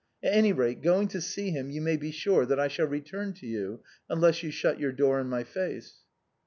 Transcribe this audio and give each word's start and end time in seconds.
At 0.23 0.33
any 0.33 0.51
rate, 0.51 0.81
going 0.81 1.09
to 1.09 1.21
see 1.21 1.51
him 1.51 1.69
you 1.69 1.79
may 1.79 1.95
be 1.95 2.09
sure 2.09 2.47
that 2.47 2.59
I 2.59 2.69
shall 2.69 2.87
return 2.87 3.33
to 3.33 3.45
you.. 3.45 3.83
unless 4.09 4.41
you 4.41 4.49
shut 4.49 4.79
your 4.79 4.91
door 4.91 5.19
in 5.19 5.27
my 5.29 5.43
face." 5.43 5.99